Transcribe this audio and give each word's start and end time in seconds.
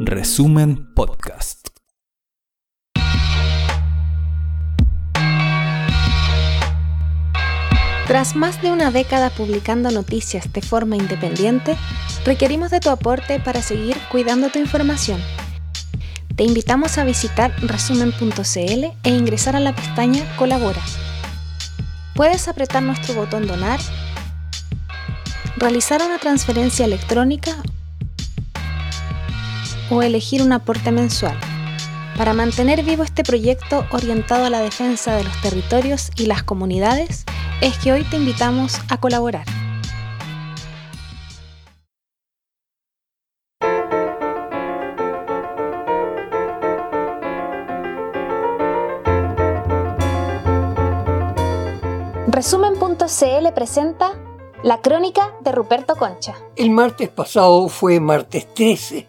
Resumen 0.00 0.92
Podcast. 0.94 1.68
Tras 8.06 8.36
más 8.36 8.60
de 8.60 8.70
una 8.70 8.90
década 8.90 9.30
publicando 9.30 9.90
noticias 9.90 10.52
de 10.52 10.60
forma 10.60 10.96
independiente, 10.96 11.74
requerimos 12.26 12.70
de 12.70 12.80
tu 12.80 12.90
aporte 12.90 13.40
para 13.40 13.62
seguir 13.62 13.96
cuidando 14.10 14.50
tu 14.50 14.58
información. 14.58 15.22
Te 16.36 16.44
invitamos 16.44 16.98
a 16.98 17.04
visitar 17.04 17.54
resumen.cl 17.62 18.84
e 19.04 19.10
ingresar 19.10 19.56
a 19.56 19.60
la 19.60 19.74
pestaña 19.74 20.22
Colabora. 20.36 20.82
Puedes 22.14 22.46
apretar 22.46 22.82
nuestro 22.82 23.14
botón 23.14 23.46
Donar, 23.46 23.80
realizar 25.56 26.02
una 26.02 26.18
transferencia 26.18 26.84
electrónica 26.84 27.56
o 29.90 30.02
elegir 30.02 30.42
un 30.42 30.52
aporte 30.52 30.92
mensual 30.92 31.38
para 32.16 32.34
mantener 32.34 32.82
vivo 32.82 33.02
este 33.02 33.22
proyecto 33.22 33.86
orientado 33.90 34.44
a 34.44 34.50
la 34.50 34.60
defensa 34.60 35.14
de 35.16 35.24
los 35.24 35.40
territorios 35.40 36.10
y 36.16 36.26
las 36.26 36.42
comunidades 36.42 37.24
es 37.62 37.78
que 37.78 37.92
hoy 37.92 38.04
te 38.04 38.16
invitamos 38.16 38.78
a 38.90 38.98
colaborar. 38.98 39.46
Resumen.cl 52.28 53.52
presenta 53.54 54.12
La 54.62 54.80
crónica 54.80 55.34
de 55.40 55.52
Ruperto 55.52 55.96
Concha. 55.96 56.34
El 56.56 56.70
martes 56.70 57.08
pasado 57.08 57.68
fue 57.68 57.98
martes 57.98 58.46
13, 58.54 59.08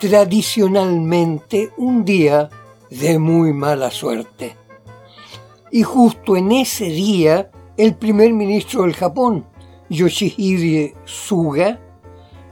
tradicionalmente 0.00 1.70
un 1.76 2.04
día 2.04 2.48
de 2.90 3.18
muy 3.18 3.52
mala 3.52 3.90
suerte. 3.90 4.56
Y 5.70 5.82
justo 5.82 6.36
en 6.36 6.50
ese 6.50 6.86
día, 6.86 7.50
el 7.76 7.94
primer 7.94 8.32
ministro 8.32 8.82
del 8.82 8.94
Japón, 8.94 9.44
Yoshihide 9.90 10.94
Suga, 11.04 11.78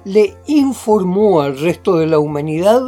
le 0.04 0.36
informó 0.46 1.40
al 1.40 1.58
resto 1.58 1.96
de 1.96 2.06
la 2.06 2.18
humanidad 2.18 2.82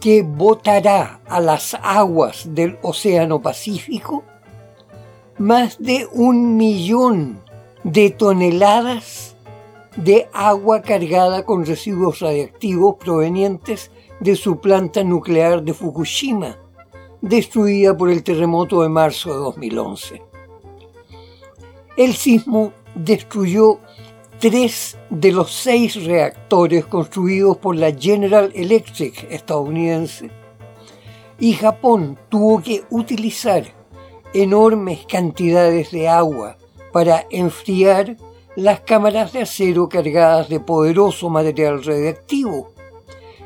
que 0.00 0.22
botará 0.22 1.20
a 1.26 1.40
las 1.40 1.74
aguas 1.80 2.54
del 2.54 2.78
Océano 2.82 3.40
Pacífico 3.40 4.24
más 5.38 5.78
de 5.78 6.06
un 6.12 6.56
millón 6.56 7.40
de 7.84 8.10
toneladas 8.10 9.27
de 9.98 10.28
agua 10.32 10.80
cargada 10.80 11.44
con 11.44 11.66
residuos 11.66 12.20
radiactivos 12.20 12.96
provenientes 12.96 13.90
de 14.20 14.36
su 14.36 14.60
planta 14.60 15.02
nuclear 15.02 15.64
de 15.64 15.74
Fukushima, 15.74 16.56
destruida 17.20 17.96
por 17.96 18.08
el 18.08 18.22
terremoto 18.22 18.82
de 18.82 18.88
marzo 18.88 19.30
de 19.30 19.38
2011. 19.38 20.22
El 21.96 22.14
sismo 22.14 22.72
destruyó 22.94 23.80
tres 24.38 24.96
de 25.10 25.32
los 25.32 25.52
seis 25.52 26.04
reactores 26.04 26.86
construidos 26.86 27.56
por 27.56 27.74
la 27.74 27.92
General 27.92 28.52
Electric 28.54 29.26
estadounidense 29.32 30.30
y 31.40 31.54
Japón 31.54 32.16
tuvo 32.28 32.62
que 32.62 32.84
utilizar 32.90 33.64
enormes 34.32 35.04
cantidades 35.08 35.90
de 35.90 36.08
agua 36.08 36.56
para 36.92 37.26
enfriar 37.30 38.16
las 38.58 38.80
cámaras 38.80 39.32
de 39.32 39.42
acero 39.42 39.88
cargadas 39.88 40.48
de 40.48 40.58
poderoso 40.58 41.30
material 41.30 41.84
radiactivo 41.84 42.72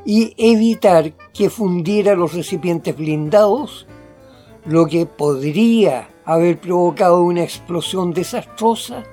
y 0.06 0.32
evitar 0.38 1.12
que 1.34 1.50
fundiera 1.50 2.14
los 2.14 2.32
recipientes 2.32 2.96
blindados, 2.96 3.86
lo 4.64 4.86
que 4.86 5.04
podría 5.04 6.08
haber 6.24 6.58
provocado 6.58 7.24
una 7.24 7.42
explosión 7.42 8.14
desastrosa 8.14 9.04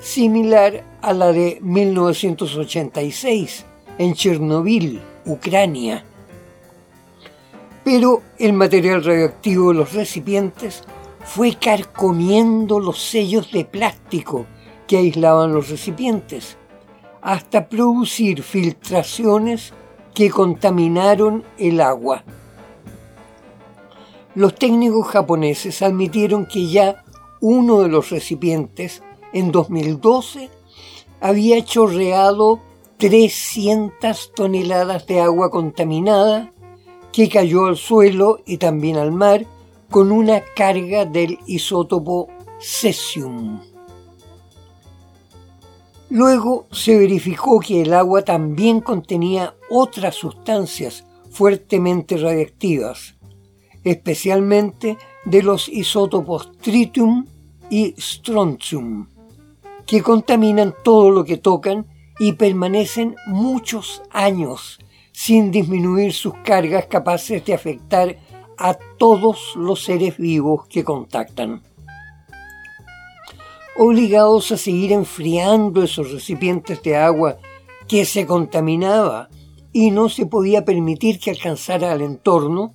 similar 0.00 0.84
a 1.02 1.12
la 1.12 1.32
de 1.32 1.58
1986 1.60 3.66
en 3.98 4.14
Chernobyl, 4.14 5.02
Ucrania. 5.26 6.02
Pero 7.84 8.22
el 8.38 8.54
material 8.54 9.04
radioactivo 9.04 9.68
de 9.68 9.74
los 9.74 9.92
recipientes 9.92 10.82
fue 11.26 11.56
carcomiendo 11.56 12.80
los 12.80 13.02
sellos 13.02 13.52
de 13.52 13.66
plástico 13.66 14.46
que 14.92 14.98
aislaban 14.98 15.54
los 15.54 15.70
recipientes, 15.70 16.58
hasta 17.22 17.70
producir 17.70 18.42
filtraciones 18.42 19.72
que 20.12 20.28
contaminaron 20.28 21.44
el 21.56 21.80
agua. 21.80 22.24
Los 24.34 24.54
técnicos 24.54 25.06
japoneses 25.06 25.80
admitieron 25.80 26.44
que 26.44 26.66
ya 26.68 27.04
uno 27.40 27.80
de 27.80 27.88
los 27.88 28.10
recipientes, 28.10 29.02
en 29.32 29.50
2012, 29.50 30.50
había 31.22 31.64
chorreado 31.64 32.60
300 32.98 34.34
toneladas 34.34 35.06
de 35.06 35.22
agua 35.22 35.50
contaminada 35.50 36.52
que 37.14 37.30
cayó 37.30 37.64
al 37.64 37.78
suelo 37.78 38.40
y 38.44 38.58
también 38.58 38.98
al 38.98 39.10
mar 39.10 39.46
con 39.90 40.12
una 40.12 40.42
carga 40.54 41.06
del 41.06 41.38
isótopo 41.46 42.28
cesium. 42.60 43.71
Luego 46.14 46.66
se 46.70 46.98
verificó 46.98 47.58
que 47.58 47.80
el 47.80 47.94
agua 47.94 48.20
también 48.20 48.82
contenía 48.82 49.54
otras 49.70 50.14
sustancias 50.14 51.06
fuertemente 51.30 52.18
radiactivas, 52.18 53.14
especialmente 53.82 54.98
de 55.24 55.42
los 55.42 55.70
isótopos 55.70 56.52
tritium 56.58 57.24
y 57.70 57.94
strontium, 57.98 59.08
que 59.86 60.02
contaminan 60.02 60.74
todo 60.84 61.10
lo 61.10 61.24
que 61.24 61.38
tocan 61.38 61.86
y 62.18 62.32
permanecen 62.32 63.16
muchos 63.26 64.02
años 64.10 64.80
sin 65.12 65.50
disminuir 65.50 66.12
sus 66.12 66.34
cargas 66.44 66.84
capaces 66.88 67.42
de 67.42 67.54
afectar 67.54 68.18
a 68.58 68.74
todos 68.98 69.54
los 69.56 69.82
seres 69.82 70.18
vivos 70.18 70.66
que 70.68 70.84
contactan. 70.84 71.62
Obligados 73.76 74.52
a 74.52 74.56
seguir 74.56 74.92
enfriando 74.92 75.82
esos 75.82 76.12
recipientes 76.12 76.82
de 76.82 76.96
agua 76.96 77.38
que 77.88 78.04
se 78.04 78.26
contaminaba 78.26 79.30
y 79.72 79.90
no 79.90 80.08
se 80.08 80.26
podía 80.26 80.64
permitir 80.64 81.18
que 81.18 81.30
alcanzara 81.30 81.92
al 81.92 82.02
entorno, 82.02 82.74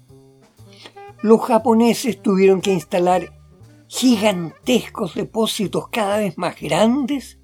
los 1.21 1.41
japoneses 1.41 2.21
tuvieron 2.21 2.61
que 2.61 2.73
instalar 2.73 3.33
gigantescos 3.87 5.15
depósitos 5.15 5.87
cada 5.89 6.17
vez 6.17 6.37
más 6.37 6.59
grandes 6.59 7.39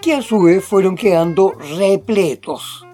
que 0.00 0.14
a 0.14 0.22
su 0.22 0.42
vez 0.42 0.64
fueron 0.64 0.96
quedando 0.96 1.52
repletos. 1.52 2.86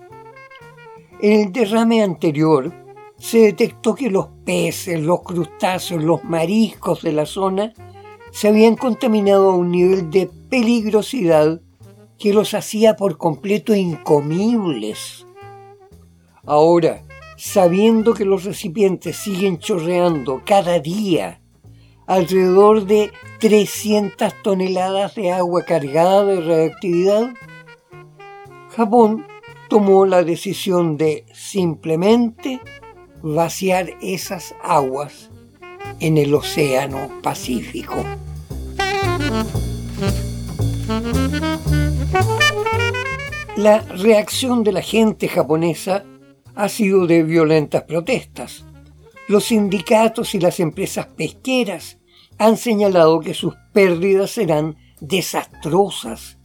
En 1.21 1.41
el 1.41 1.53
derrame 1.53 2.03
anterior, 2.03 2.73
se 3.19 3.39
detectó 3.39 3.95
que 3.95 4.11
los 4.11 4.29
peces, 4.45 5.01
los 5.01 5.23
crustáceos, 5.23 6.03
los 6.03 6.25
mariscos 6.25 7.03
de 7.03 7.13
la 7.13 7.27
zona 7.27 7.73
se 8.33 8.49
habían 8.49 8.77
contaminado 8.77 9.51
a 9.51 9.57
un 9.57 9.71
nivel 9.71 10.11
de 10.11 10.29
peligrosidad 10.49 11.61
que 12.19 12.33
los 12.33 12.55
hacía 12.55 12.97
por 12.97 13.19
completo 13.19 13.75
incomibles. 13.75 15.27
Ahora, 16.45 17.03
sabiendo 17.37 18.15
que 18.15 18.25
los 18.25 18.45
recipientes 18.45 19.17
siguen 19.17 19.59
chorreando 19.59 20.43
cada 20.47 20.81
día 20.81 21.43
alrededor 22.07 22.87
de 22.87 23.13
300 23.39 24.33
toneladas 24.43 25.15
de 25.15 25.31
agua 25.31 25.65
cargada 25.65 26.25
de 26.25 26.41
radioactividad, 26.41 27.35
Japón 28.71 29.27
tomó 29.69 30.07
la 30.07 30.25
decisión 30.25 30.97
de 30.97 31.27
simplemente 31.35 32.61
vaciar 33.23 33.91
esas 34.01 34.55
aguas 34.63 35.32
en 36.01 36.19
el 36.19 36.35
Océano 36.35 37.11
Pacífico. 37.23 38.05
La 43.57 43.81
reacción 43.81 44.65
de 44.65 44.73
la 44.73 44.83
gente 44.83 45.29
japonesa 45.29 46.05
ha 46.55 46.69
sido 46.69 47.07
de 47.07 47.23
violentas 47.23 47.83
protestas. 47.83 48.65
Los 49.29 49.45
sindicatos 49.45 50.35
y 50.35 50.41
las 50.41 50.61
empresas 50.61 51.07
pesqueras 51.07 51.99
han 52.39 52.57
señalado 52.57 53.21
que 53.21 53.35
sus 53.35 53.55
pérdidas 53.73 54.33
serán 54.33 54.77
desastrosas 55.01 56.39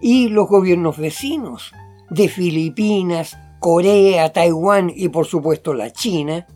y 0.00 0.28
los 0.28 0.48
gobiernos 0.48 0.98
vecinos 0.98 1.72
de 2.10 2.28
Filipinas, 2.28 3.38
Corea, 3.58 4.32
Taiwán 4.32 4.92
y 4.94 5.08
por 5.08 5.26
supuesto 5.26 5.72
la 5.72 5.92
China, 5.92 6.46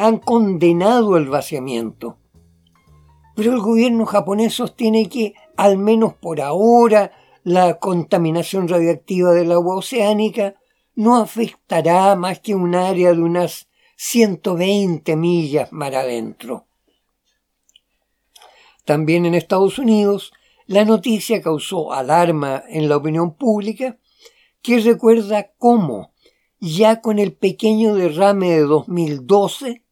han 0.00 0.16
condenado 0.16 1.18
el 1.18 1.28
vaciamiento. 1.28 2.16
Pero 3.36 3.52
el 3.52 3.60
gobierno 3.60 4.06
japonés 4.06 4.54
sostiene 4.54 5.10
que, 5.10 5.34
al 5.58 5.76
menos 5.76 6.14
por 6.14 6.40
ahora, 6.40 7.12
la 7.44 7.78
contaminación 7.78 8.66
radiactiva 8.66 9.32
del 9.32 9.52
agua 9.52 9.76
oceánica 9.76 10.54
no 10.94 11.18
afectará 11.18 12.16
más 12.16 12.40
que 12.40 12.54
un 12.54 12.74
área 12.74 13.12
de 13.12 13.20
unas 13.20 13.68
120 13.96 15.16
millas 15.16 15.70
mar 15.70 15.94
adentro. 15.94 16.66
También 18.86 19.26
en 19.26 19.34
Estados 19.34 19.78
Unidos, 19.78 20.32
la 20.66 20.86
noticia 20.86 21.42
causó 21.42 21.92
alarma 21.92 22.62
en 22.70 22.88
la 22.88 22.96
opinión 22.96 23.34
pública, 23.34 23.98
que 24.62 24.80
recuerda 24.80 25.50
cómo, 25.58 26.14
ya 26.58 27.02
con 27.02 27.18
el 27.18 27.34
pequeño 27.34 27.94
derrame 27.94 28.48
de 28.52 28.60
2012, 28.60 29.84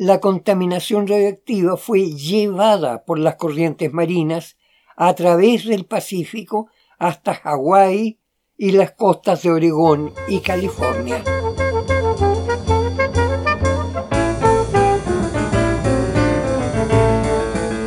la 0.00 0.18
contaminación 0.18 1.06
radiactiva 1.06 1.76
fue 1.76 2.12
llevada 2.12 3.04
por 3.04 3.18
las 3.18 3.34
corrientes 3.34 3.92
marinas 3.92 4.56
a 4.96 5.14
través 5.14 5.66
del 5.66 5.84
Pacífico 5.84 6.68
hasta 6.98 7.34
Hawái 7.34 8.18
y 8.56 8.70
las 8.72 8.92
costas 8.92 9.42
de 9.42 9.50
Oregón 9.50 10.14
y 10.26 10.40
California. 10.40 11.22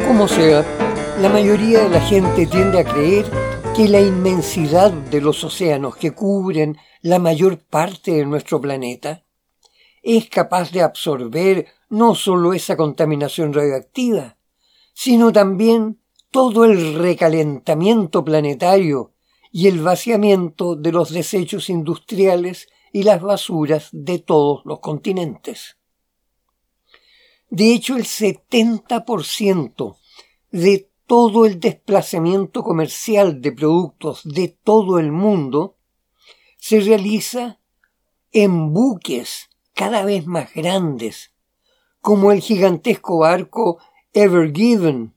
Como 0.08 0.28
sea, 0.28 0.64
la 1.20 1.30
mayoría 1.30 1.82
de 1.82 1.90
la 1.90 2.02
gente 2.02 2.46
tiende 2.46 2.82
a 2.82 2.84
creer 2.84 3.26
que 3.76 3.88
la 3.88 4.02
inmensidad 4.02 4.92
de 4.92 5.20
los 5.20 5.44
océanos 5.44 5.96
que 5.96 6.12
cubren 6.12 6.78
la 7.02 7.18
mayor 7.18 7.58
parte 7.58 8.12
de 8.12 8.26
nuestro 8.28 8.62
planeta 8.62 9.24
es 10.04 10.30
capaz 10.30 10.72
de 10.72 10.82
absorber 10.82 11.68
no 11.90 12.14
solo 12.14 12.54
esa 12.54 12.76
contaminación 12.76 13.54
radioactiva, 13.54 14.38
sino 14.94 15.32
también 15.32 16.00
todo 16.30 16.66
el 16.66 16.96
recalentamiento 16.96 18.24
planetario 18.24 19.14
y 19.52 19.68
el 19.68 19.82
vaciamiento 19.82 20.76
de 20.76 20.92
los 20.92 21.12
desechos 21.12 21.70
industriales 21.70 22.68
y 22.92 23.04
las 23.04 23.22
basuras 23.22 23.90
de 23.92 24.20
todos 24.20 24.62
los 24.66 24.80
continentes. 24.80 25.78
De 27.50 27.72
hecho, 27.72 27.96
el 27.96 28.04
70% 28.04 29.98
de 30.52 30.90
todo 31.06 31.46
el 31.46 31.60
desplazamiento 31.60 32.64
comercial 32.64 33.42
de 33.42 33.52
productos 33.52 34.22
de 34.24 34.48
todo 34.48 35.00
el 35.00 35.12
mundo 35.12 35.78
se 36.58 36.80
realiza 36.80 37.60
en 38.32 38.74
buques 38.74 39.50
cada 39.74 40.04
vez 40.06 40.26
más 40.26 40.54
grandes, 40.54 41.32
como 42.02 42.32
el 42.32 42.42
gigantesco 42.42 43.20
barco 43.20 43.80
Ever 44.14 44.52
Given, 44.54 45.14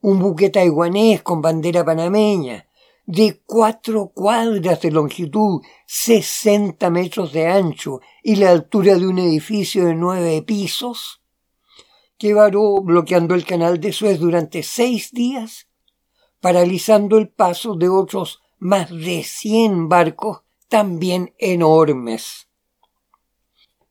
un 0.00 0.18
buque 0.18 0.50
taiwanés 0.50 1.22
con 1.22 1.40
bandera 1.40 1.84
panameña, 1.84 2.66
de 3.06 3.40
cuatro 3.46 4.08
cuadras 4.08 4.82
de 4.82 4.90
longitud, 4.90 5.62
sesenta 5.86 6.90
metros 6.90 7.32
de 7.32 7.46
ancho 7.46 8.00
y 8.22 8.36
la 8.36 8.50
altura 8.50 8.96
de 8.96 9.06
un 9.06 9.18
edificio 9.18 9.86
de 9.86 9.94
nueve 9.94 10.42
pisos, 10.42 11.22
que 12.18 12.34
varó 12.34 12.82
bloqueando 12.82 13.34
el 13.34 13.46
canal 13.46 13.80
de 13.80 13.92
Suez 13.92 14.18
durante 14.18 14.62
seis 14.62 15.12
días, 15.12 15.68
paralizando 16.40 17.16
el 17.16 17.28
paso 17.28 17.76
de 17.76 17.88
otros 17.88 18.40
más 18.58 18.90
de 18.90 19.22
cien 19.22 19.88
barcos 19.88 20.42
también 20.68 21.32
enormes. 21.38 22.47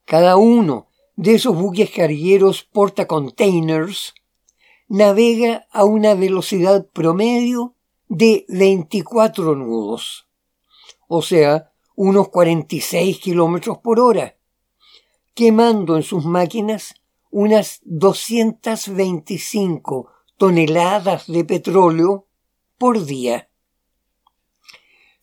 Cada 0.08 0.38
uno 0.38 0.88
de 1.18 1.36
esos 1.36 1.54
buques 1.54 1.92
cargueros 1.92 2.64
portacontainers 2.64 4.16
navega 4.88 5.68
a 5.70 5.84
una 5.84 6.16
velocidad 6.16 6.88
promedio 6.94 7.76
de 8.08 8.46
24 8.48 9.54
nudos, 9.56 10.30
o 11.10 11.22
sea, 11.22 11.74
unos 11.94 12.30
46 12.30 13.20
kilómetros 13.20 13.80
por 13.80 14.00
hora, 14.00 14.38
quemando 15.34 15.98
en 15.98 16.04
sus 16.04 16.24
máquinas 16.24 16.96
unas 17.30 17.82
225 17.84 20.10
toneladas 20.38 21.28
de 21.28 21.44
petróleo 21.44 22.28
por 22.78 23.04
día. 23.04 23.50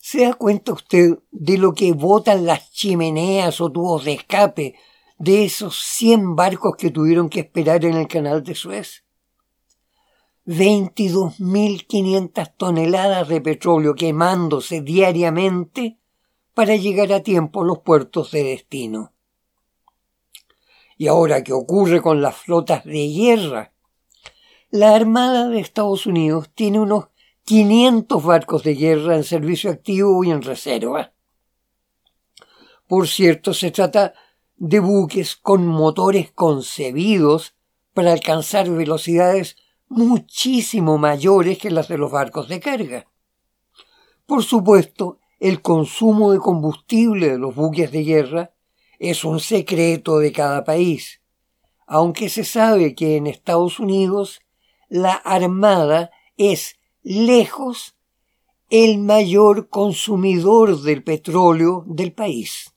¿Se 0.07 0.21
da 0.21 0.35
cuenta 0.35 0.75
usted 0.75 1.19
de 1.31 1.57
lo 1.57 1.73
que 1.73 1.95
botan 1.95 2.45
las 2.45 2.71
chimeneas 2.73 3.63
o 3.63 3.73
tubos 3.73 4.05
de 4.05 4.13
escape 4.13 4.75
de 5.17 5.47
esos 5.47 5.79
100 5.79 6.37
barcos 6.37 6.77
que 6.77 6.91
tuvieron 6.91 7.31
que 7.31 7.41
esperar 7.41 7.87
en 7.87 7.95
el 7.95 8.07
canal 8.07 8.43
de 8.43 8.55
Suez? 8.55 9.03
22.500 10.45 12.53
toneladas 12.55 13.29
de 13.29 13.41
petróleo 13.41 13.95
quemándose 13.95 14.83
diariamente 14.83 15.97
para 16.53 16.77
llegar 16.77 17.11
a 17.11 17.23
tiempo 17.23 17.63
a 17.63 17.65
los 17.65 17.79
puertos 17.79 18.31
de 18.31 18.45
destino. 18.45 19.15
¿Y 20.99 21.07
ahora 21.07 21.43
qué 21.43 21.55
ocurre 21.55 22.03
con 22.03 22.21
las 22.21 22.37
flotas 22.37 22.85
de 22.85 23.09
guerra? 23.09 23.73
La 24.69 24.95
Armada 24.95 25.49
de 25.49 25.61
Estados 25.61 26.05
Unidos 26.05 26.51
tiene 26.55 26.79
unos 26.79 27.14
500 27.45 28.25
barcos 28.25 28.63
de 28.63 28.75
guerra 28.75 29.17
en 29.17 29.25
servicio 29.25 29.71
activo 29.71 30.25
y 30.25 30.31
en 30.31 30.43
reserva. 30.43 31.13
Por 32.89 33.07
cierto, 33.07 33.53
se 33.53 33.71
trata 33.71 34.15
de 34.57 34.81
buques 34.81 35.37
con 35.37 35.67
motores 35.67 36.33
concebidos 36.33 37.55
para 37.93 38.13
alcanzar 38.13 38.71
velocidades 38.71 39.57
muchísimo 39.89 40.97
mayores 40.97 41.59
que 41.59 41.71
las 41.71 41.89
de 41.89 41.99
los 41.99 42.11
barcos 42.11 42.49
de 42.49 42.61
carga. 42.61 43.07
Por 44.27 44.43
supuesto, 44.43 45.19
el 45.39 45.61
consumo 45.61 46.33
de 46.33 46.39
combustible 46.39 47.31
de 47.31 47.39
los 47.39 47.55
buques 47.55 47.93
de 47.93 48.05
guerra 48.05 48.55
es 48.99 49.25
un 49.25 49.41
secreto 49.41 50.19
de 50.19 50.33
cada 50.33 50.65
país, 50.65 51.21
aunque 51.87 52.31
se 52.31 52.45
sabe 52.45 52.95
que 52.95 53.17
en 53.17 53.27
Estados 53.27 53.79
Unidos 53.79 54.41
la 54.89 55.13
Armada 55.13 56.11
es 56.37 56.77
lejos 57.05 57.95
el 58.71 58.99
mayor 58.99 59.69
consumidor 59.69 60.81
del 60.81 61.05
petróleo 61.05 61.85
del 61.87 62.13
país. 62.13 62.75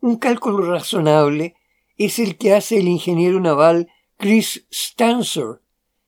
Un 0.00 0.16
cálculo 0.16 0.70
razonable 0.70 1.56
es 1.98 2.18
el 2.18 2.38
que 2.38 2.54
hace 2.54 2.78
el 2.78 2.88
ingeniero 2.88 3.40
naval 3.40 3.88
Chris 4.16 4.66
Stancer, 4.72 5.60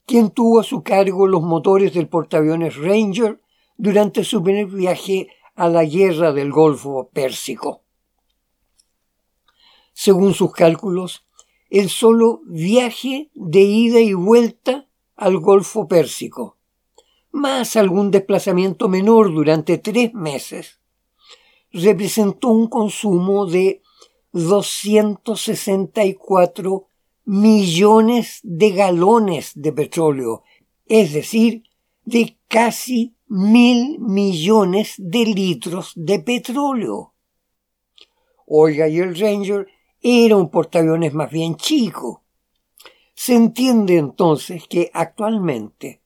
quien 0.06 0.30
tuvo 0.30 0.60
a 0.60 0.64
su 0.64 0.82
cargo 0.82 1.26
los 1.26 1.42
motores 1.42 1.92
del 1.92 2.08
portaaviones 2.08 2.76
Ranger 2.76 3.40
durante 3.76 4.22
su 4.22 4.42
primer 4.42 4.66
viaje 4.66 5.28
a 5.56 5.68
la 5.68 5.84
guerra 5.84 6.32
del 6.32 6.52
Golfo 6.52 7.10
Pérsico. 7.12 7.82
Según 9.92 10.32
sus 10.32 10.52
cálculos, 10.52 11.26
el 11.70 11.90
solo 11.90 12.40
viaje 12.46 13.30
de 13.34 13.60
ida 13.60 14.00
y 14.00 14.14
vuelta 14.14 14.88
al 15.16 15.38
Golfo 15.38 15.86
Pérsico, 15.86 16.58
más 17.32 17.76
algún 17.76 18.10
desplazamiento 18.10 18.88
menor 18.88 19.32
durante 19.32 19.78
tres 19.78 20.12
meses, 20.14 20.80
representó 21.72 22.48
un 22.48 22.66
consumo 22.68 23.46
de 23.46 23.82
264 24.32 26.86
millones 27.24 28.40
de 28.42 28.70
galones 28.70 29.52
de 29.54 29.72
petróleo, 29.72 30.42
es 30.86 31.12
decir, 31.12 31.62
de 32.04 32.36
casi 32.48 33.14
mil 33.28 33.98
millones 33.98 34.94
de 34.98 35.24
litros 35.24 35.92
de 35.96 36.20
petróleo. 36.20 37.14
Oiga, 38.46 38.88
y 38.88 38.98
el 38.98 39.18
Ranger 39.18 39.66
era 40.00 40.36
un 40.36 40.50
portaaviones 40.50 41.14
más 41.14 41.30
bien 41.30 41.56
chico. 41.56 42.22
Se 43.14 43.34
entiende 43.34 43.96
entonces 43.96 44.68
que 44.68 44.90
actualmente 44.92 46.01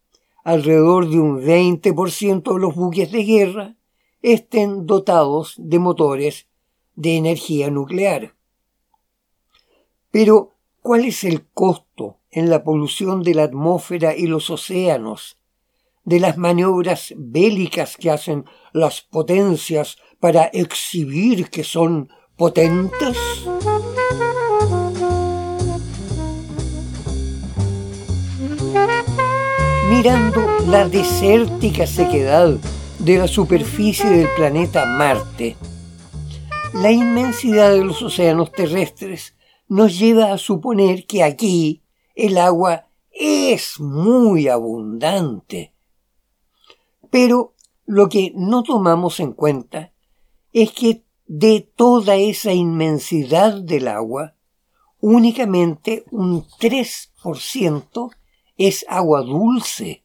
alrededor 0.47 1.11
de 1.11 1.19
un 1.19 1.41
20% 1.41 2.55
de 2.55 2.61
los 2.61 2.75
buques 2.75 3.11
de 3.11 3.25
guerra 3.25 3.77
estén 4.23 4.87
dotados 4.87 5.55
de 5.59 5.79
motores 5.79 6.49
de 6.95 7.17
energía 7.17 7.71
nuclear. 7.71 8.35
Pero 10.11 10.57
¿Cuál 10.87 11.05
es 11.05 11.25
el 11.25 11.45
costo 11.49 12.21
en 12.31 12.49
la 12.49 12.63
polución 12.63 13.25
de 13.25 13.35
la 13.35 13.43
atmósfera 13.43 14.15
y 14.15 14.29
los 14.29 14.51
océanos 14.51 15.37
de 16.05 16.21
las 16.21 16.39
maniobras 16.39 17.13
bélicas 17.17 17.97
que 17.97 18.09
hacen 18.09 18.45
las 18.73 19.01
potencias 19.01 19.97
para 20.21 20.45
exhibir 20.45 21.51
que 21.51 21.65
son 21.65 22.09
potentes? 22.37 23.17
Mirando 29.89 30.41
la 30.67 30.89
desértica 30.89 31.87
sequedad 31.87 32.59
de 32.99 33.19
la 33.19 33.29
superficie 33.29 34.11
del 34.11 34.29
planeta 34.35 34.85
Marte, 34.85 35.57
la 36.75 36.91
inmensidad 36.91 37.71
de 37.71 37.85
los 37.85 38.03
océanos 38.03 38.51
terrestres 38.51 39.37
nos 39.69 39.97
lleva 39.97 40.33
a 40.33 40.39
suponer 40.39 41.07
que 41.07 41.23
aquí 41.23 41.83
el 42.17 42.37
agua 42.37 42.89
es 43.13 43.79
muy 43.79 44.49
abundante. 44.49 45.73
Pero 47.09 47.55
lo 47.85 48.09
que 48.09 48.33
no 48.35 48.65
tomamos 48.65 49.21
en 49.21 49.35
cuenta 49.35 49.93
es 50.53 50.73
que 50.73 51.05
de 51.29 51.61
toda 51.61 52.17
esa 52.17 52.53
inmensidad 52.53 53.63
del 53.63 53.87
agua, 53.87 54.35
únicamente 55.01 56.05
un 56.11 56.45
3% 56.45 58.11
es 58.57 58.85
agua 58.89 59.23
dulce. 59.23 60.05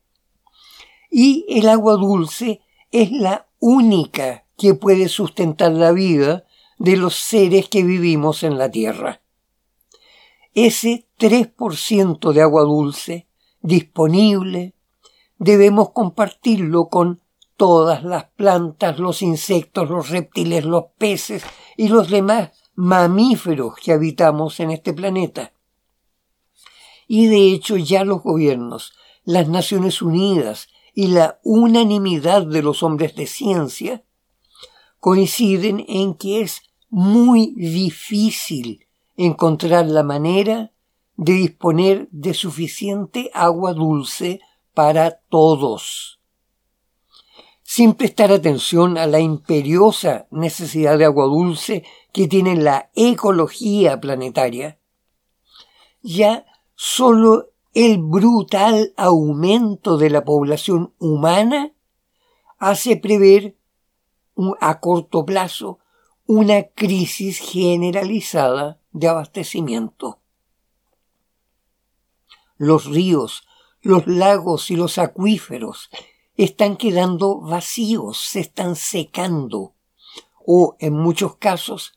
Y 1.09 1.45
el 1.49 1.69
agua 1.69 1.93
dulce 1.93 2.61
es 2.91 3.11
la 3.11 3.47
única 3.59 4.45
que 4.57 4.73
puede 4.73 5.07
sustentar 5.07 5.71
la 5.71 5.91
vida 5.91 6.45
de 6.77 6.97
los 6.97 7.15
seres 7.15 7.69
que 7.69 7.83
vivimos 7.83 8.43
en 8.43 8.57
la 8.57 8.69
Tierra. 8.69 9.21
Ese 10.53 11.07
3% 11.17 12.33
de 12.33 12.41
agua 12.41 12.63
dulce 12.63 13.27
disponible 13.61 14.73
debemos 15.37 15.91
compartirlo 15.91 16.89
con 16.89 17.21
todas 17.55 18.03
las 18.03 18.25
plantas, 18.25 18.99
los 18.99 19.21
insectos, 19.21 19.89
los 19.89 20.09
reptiles, 20.09 20.65
los 20.65 20.85
peces 20.97 21.43
y 21.77 21.87
los 21.89 22.09
demás 22.09 22.51
mamíferos 22.75 23.75
que 23.75 23.91
habitamos 23.91 24.59
en 24.59 24.71
este 24.71 24.93
planeta. 24.93 25.53
Y 27.13 27.27
de 27.27 27.51
hecho 27.51 27.75
ya 27.75 28.05
los 28.05 28.23
gobiernos, 28.23 28.93
las 29.25 29.49
Naciones 29.49 30.01
Unidas 30.01 30.69
y 30.93 31.07
la 31.07 31.41
unanimidad 31.43 32.47
de 32.47 32.63
los 32.63 32.83
hombres 32.83 33.17
de 33.17 33.27
ciencia 33.27 34.05
coinciden 34.97 35.83
en 35.89 36.13
que 36.13 36.39
es 36.39 36.61
muy 36.89 37.53
difícil 37.57 38.87
encontrar 39.17 39.87
la 39.87 40.03
manera 40.03 40.71
de 41.17 41.33
disponer 41.33 42.07
de 42.11 42.33
suficiente 42.33 43.29
agua 43.33 43.73
dulce 43.73 44.39
para 44.73 45.19
todos. 45.27 46.21
Sin 47.61 47.93
prestar 47.93 48.31
atención 48.31 48.97
a 48.97 49.05
la 49.05 49.19
imperiosa 49.19 50.27
necesidad 50.31 50.97
de 50.97 51.03
agua 51.03 51.25
dulce 51.25 51.83
que 52.13 52.29
tiene 52.29 52.55
la 52.55 52.89
ecología 52.95 53.99
planetaria, 53.99 54.79
ya 56.01 56.45
solo 56.83 57.51
el 57.75 57.99
brutal 57.99 58.91
aumento 58.97 59.99
de 59.99 60.09
la 60.09 60.25
población 60.25 60.95
humana 60.97 61.73
hace 62.57 62.97
prever 62.97 63.55
a 64.59 64.79
corto 64.79 65.23
plazo 65.23 65.77
una 66.25 66.63
crisis 66.63 67.37
generalizada 67.37 68.79
de 68.93 69.09
abastecimiento. 69.09 70.21
Los 72.57 72.85
ríos, 72.85 73.43
los 73.83 74.07
lagos 74.07 74.71
y 74.71 74.75
los 74.75 74.97
acuíferos 74.97 75.91
están 76.35 76.77
quedando 76.77 77.41
vacíos, 77.41 78.17
se 78.17 78.39
están 78.39 78.75
secando 78.75 79.75
o 80.43 80.77
en 80.79 80.95
muchos 80.95 81.35
casos 81.35 81.93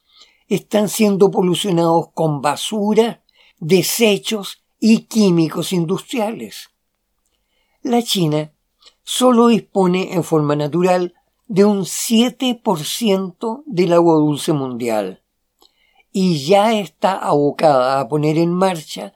están 0.47 0.91
siendo 0.91 1.31
polucionados 1.31 2.11
con 2.12 2.43
basura, 2.43 3.25
desechos 3.61 4.61
y 4.87 5.07
químicos 5.07 5.73
industriales. 5.73 6.69
La 7.81 8.03
China 8.03 8.53
solo 9.03 9.47
dispone 9.47 10.12
en 10.12 10.23
forma 10.23 10.57
natural 10.57 11.14
de 11.47 11.64
un 11.64 11.87
7% 11.87 13.62
del 13.64 13.93
agua 13.95 14.17
dulce 14.17 14.53
mundial 14.53 15.23
y 16.12 16.45
ya 16.45 16.79
está 16.79 17.14
abocada 17.14 17.99
a 17.99 18.09
poner 18.09 18.37
en 18.37 18.53
marcha 18.53 19.14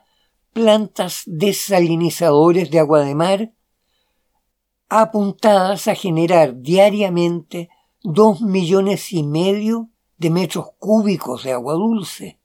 plantas 0.53 1.21
desalinizadores 1.27 2.71
de 2.71 2.79
agua 2.79 3.01
de 3.01 3.13
mar 3.13 3.53
apuntadas 4.89 5.87
a 5.87 5.93
generar 5.93 6.63
diariamente 6.63 7.69
dos 8.01 8.41
millones 8.41 9.13
y 9.13 9.21
medio 9.21 9.91
de 10.17 10.31
metros 10.31 10.71
cúbicos 10.79 11.43
de 11.43 11.51
agua 11.51 11.73
dulce. 11.75 12.38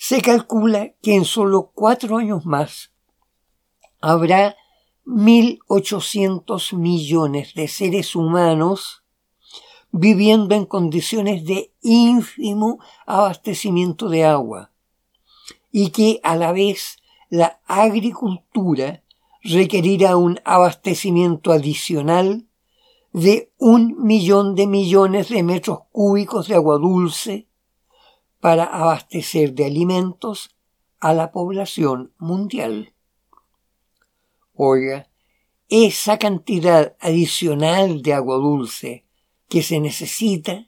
Se 0.00 0.22
calcula 0.22 0.94
que 1.02 1.16
en 1.16 1.24
solo 1.24 1.72
cuatro 1.74 2.18
años 2.18 2.46
más 2.46 2.92
habrá 4.00 4.56
1.800 5.04 6.76
millones 6.76 7.52
de 7.54 7.66
seres 7.66 8.14
humanos 8.14 9.02
viviendo 9.90 10.54
en 10.54 10.66
condiciones 10.66 11.44
de 11.44 11.72
ínfimo 11.82 12.78
abastecimiento 13.06 14.08
de 14.08 14.24
agua 14.24 14.70
y 15.72 15.90
que 15.90 16.20
a 16.22 16.36
la 16.36 16.52
vez 16.52 16.98
la 17.28 17.60
agricultura 17.66 19.02
requerirá 19.42 20.16
un 20.16 20.38
abastecimiento 20.44 21.50
adicional 21.50 22.46
de 23.12 23.50
un 23.58 24.00
millón 24.00 24.54
de 24.54 24.68
millones 24.68 25.28
de 25.28 25.42
metros 25.42 25.80
cúbicos 25.90 26.46
de 26.46 26.54
agua 26.54 26.78
dulce 26.78 27.47
para 28.40 28.64
abastecer 28.64 29.54
de 29.54 29.66
alimentos 29.66 30.54
a 31.00 31.12
la 31.12 31.32
población 31.32 32.12
mundial. 32.18 32.94
Oiga, 34.54 35.08
esa 35.68 36.18
cantidad 36.18 36.96
adicional 37.00 38.02
de 38.02 38.14
agua 38.14 38.36
dulce 38.36 39.04
que 39.48 39.62
se 39.62 39.80
necesita 39.80 40.66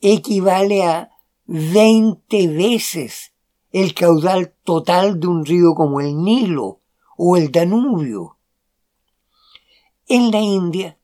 equivale 0.00 0.84
a 0.84 1.10
20 1.46 2.48
veces 2.48 3.32
el 3.70 3.94
caudal 3.94 4.54
total 4.64 5.20
de 5.20 5.26
un 5.26 5.44
río 5.44 5.74
como 5.74 6.00
el 6.00 6.16
Nilo 6.16 6.80
o 7.16 7.36
el 7.36 7.50
Danubio. 7.50 8.38
En 10.06 10.30
la 10.30 10.40
India, 10.40 10.98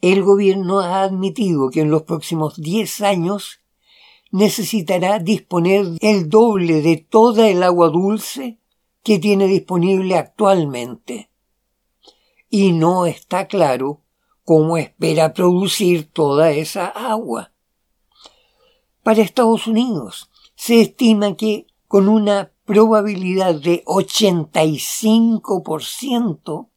el 0.00 0.22
gobierno 0.22 0.80
ha 0.80 1.02
admitido 1.02 1.70
que 1.70 1.80
en 1.80 1.90
los 1.90 2.02
próximos 2.02 2.56
10 2.56 3.02
años 3.02 3.60
necesitará 4.30 5.18
disponer 5.18 5.86
el 6.00 6.28
doble 6.28 6.82
de 6.82 6.96
toda 6.96 7.48
el 7.48 7.62
agua 7.62 7.88
dulce 7.88 8.58
que 9.02 9.18
tiene 9.18 9.46
disponible 9.46 10.16
actualmente. 10.16 11.30
Y 12.50 12.72
no 12.72 13.06
está 13.06 13.46
claro 13.46 14.02
cómo 14.44 14.76
espera 14.76 15.32
producir 15.34 16.10
toda 16.10 16.50
esa 16.50 16.86
agua. 16.86 17.52
Para 19.02 19.22
Estados 19.22 19.66
Unidos 19.66 20.30
se 20.54 20.80
estima 20.80 21.36
que 21.36 21.66
con 21.86 22.08
una 22.08 22.52
probabilidad 22.64 23.54
de 23.54 23.84
85% 23.84 26.68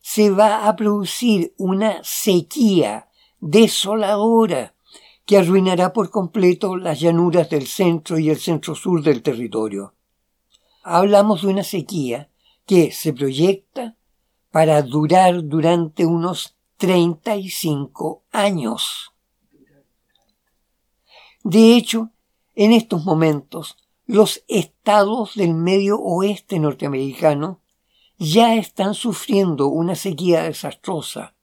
se 0.00 0.30
va 0.30 0.68
a 0.68 0.76
producir 0.76 1.54
una 1.58 2.02
sequía 2.04 3.08
desoladora 3.40 4.74
que 5.28 5.38
arruinará 5.38 5.92
por 5.92 6.10
completo 6.10 6.76
las 6.76 6.98
llanuras 6.98 7.48
del 7.48 7.68
centro 7.68 8.18
y 8.18 8.30
el 8.30 8.38
centro 8.38 8.74
sur 8.74 9.00
del 9.00 9.22
territorio 9.22 9.94
hablamos 10.88 11.42
de 11.42 11.48
una 11.48 11.64
sequía 11.64 12.30
que 12.66 12.92
se 12.92 13.12
proyecta 13.12 13.96
para 14.50 14.80
durar 14.82 15.44
durante 15.44 16.06
unos 16.06 16.56
35 16.78 18.24
años. 18.32 19.12
De 21.44 21.76
hecho, 21.76 22.10
en 22.54 22.72
estos 22.72 23.04
momentos, 23.04 23.76
los 24.06 24.44
estados 24.48 25.34
del 25.34 25.54
medio 25.54 26.00
oeste 26.00 26.58
norteamericano 26.58 27.60
ya 28.18 28.56
están 28.56 28.94
sufriendo 28.94 29.68
una 29.68 29.94
sequía 29.94 30.42
desastrosa. 30.42 31.34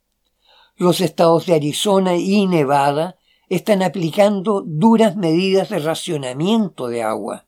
Los 0.76 1.02
estados 1.02 1.46
de 1.46 1.54
Arizona 1.54 2.16
y 2.16 2.48
Nevada 2.48 3.18
están 3.50 3.84
aplicando 3.84 4.62
duras 4.66 5.16
medidas 5.16 5.70
de 5.70 5.80
racionamiento 5.80 6.88
de 6.88 7.04
agua. 7.04 7.46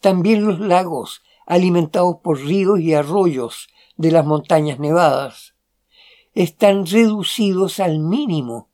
También 0.00 0.44
los 0.44 0.60
lagos, 0.60 1.22
alimentados 1.46 2.16
por 2.22 2.40
ríos 2.40 2.80
y 2.80 2.94
arroyos 2.94 3.68
de 3.96 4.10
las 4.10 4.24
montañas 4.24 4.78
nevadas, 4.78 5.54
están 6.34 6.86
reducidos 6.86 7.80
al 7.80 7.98
mínimo 8.00 8.68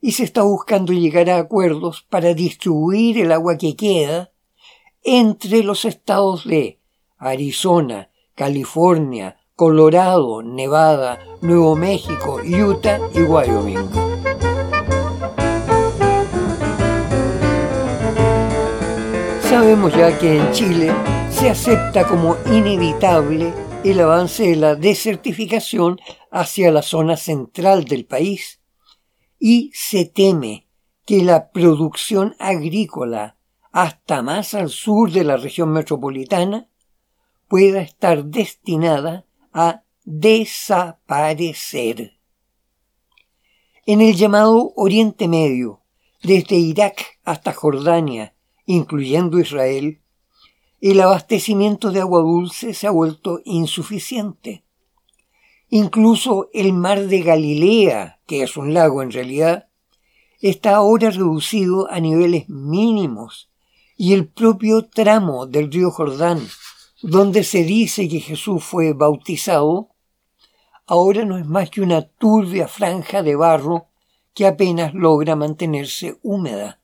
y 0.00 0.12
se 0.12 0.24
está 0.24 0.42
buscando 0.42 0.92
llegar 0.92 1.28
a 1.28 1.38
acuerdos 1.38 2.06
para 2.08 2.34
distribuir 2.34 3.18
el 3.18 3.32
agua 3.32 3.58
que 3.58 3.76
queda 3.76 4.32
entre 5.02 5.62
los 5.62 5.84
estados 5.84 6.44
de 6.46 6.78
Arizona, 7.18 8.10
California, 8.34 9.38
Colorado, 9.56 10.42
Nevada, 10.42 11.18
Nuevo 11.42 11.76
México, 11.76 12.40
Utah 12.42 12.98
y 13.14 13.20
Wyoming. 13.20 13.90
Sabemos 19.50 19.92
ya 19.96 20.16
que 20.16 20.38
en 20.38 20.52
Chile 20.52 20.92
se 21.28 21.50
acepta 21.50 22.06
como 22.06 22.36
inevitable 22.46 23.52
el 23.82 23.98
avance 23.98 24.44
de 24.44 24.54
la 24.54 24.76
desertificación 24.76 25.98
hacia 26.30 26.70
la 26.70 26.82
zona 26.82 27.16
central 27.16 27.84
del 27.84 28.04
país 28.04 28.60
y 29.40 29.72
se 29.74 30.04
teme 30.04 30.68
que 31.04 31.24
la 31.24 31.50
producción 31.50 32.36
agrícola 32.38 33.38
hasta 33.72 34.22
más 34.22 34.54
al 34.54 34.68
sur 34.68 35.10
de 35.10 35.24
la 35.24 35.36
región 35.36 35.72
metropolitana 35.72 36.68
pueda 37.48 37.80
estar 37.82 38.26
destinada 38.26 39.26
a 39.52 39.82
desaparecer. 40.04 40.60
En 43.84 44.00
el 44.00 44.14
llamado 44.14 44.72
Oriente 44.76 45.26
Medio, 45.26 45.82
desde 46.22 46.54
Irak 46.54 47.18
hasta 47.24 47.52
Jordania, 47.52 48.36
incluyendo 48.70 49.40
Israel, 49.40 50.00
el 50.80 51.00
abastecimiento 51.00 51.90
de 51.90 52.00
agua 52.00 52.20
dulce 52.20 52.72
se 52.72 52.86
ha 52.86 52.90
vuelto 52.90 53.40
insuficiente. 53.44 54.64
Incluso 55.68 56.48
el 56.52 56.72
mar 56.72 57.06
de 57.06 57.22
Galilea, 57.22 58.20
que 58.26 58.42
es 58.42 58.56
un 58.56 58.72
lago 58.72 59.02
en 59.02 59.10
realidad, 59.10 59.68
está 60.40 60.76
ahora 60.76 61.10
reducido 61.10 61.90
a 61.90 61.98
niveles 61.98 62.48
mínimos 62.48 63.50
y 63.96 64.14
el 64.14 64.28
propio 64.28 64.86
tramo 64.86 65.46
del 65.46 65.70
río 65.70 65.90
Jordán, 65.90 66.40
donde 67.02 67.42
se 67.42 67.64
dice 67.64 68.08
que 68.08 68.20
Jesús 68.20 68.62
fue 68.62 68.92
bautizado, 68.92 69.88
ahora 70.86 71.24
no 71.24 71.38
es 71.38 71.46
más 71.46 71.70
que 71.70 71.80
una 71.80 72.02
turbia 72.02 72.68
franja 72.68 73.22
de 73.22 73.34
barro 73.34 73.88
que 74.32 74.46
apenas 74.46 74.94
logra 74.94 75.34
mantenerse 75.34 76.18
húmeda. 76.22 76.79